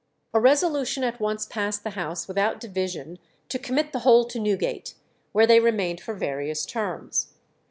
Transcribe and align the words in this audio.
A 0.33 0.39
resolution 0.39 1.03
at 1.03 1.19
once 1.19 1.45
passed 1.45 1.83
the 1.83 1.91
House 1.91 2.27
without 2.27 2.59
division 2.59 3.19
to 3.49 3.59
commit 3.59 3.91
the 3.93 3.99
whole 3.99 4.25
to 4.29 4.39
Newgate, 4.39 4.95
where 5.31 5.45
they 5.45 5.59
remained 5.59 6.01
for 6.01 6.15
various 6.15 6.65
terms. 6.65 7.33